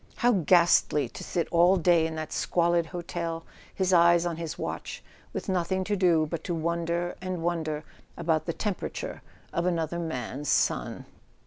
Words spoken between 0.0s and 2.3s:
How ghastly to sit all day in